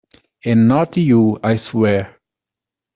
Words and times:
And 0.43 0.67
not 0.67 0.97
you, 0.97 1.37
I 1.43 1.57
swear! 1.57 2.19